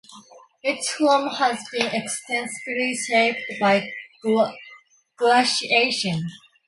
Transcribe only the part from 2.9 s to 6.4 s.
shaped by glaciation.